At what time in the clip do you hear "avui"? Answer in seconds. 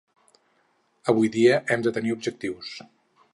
1.13-1.31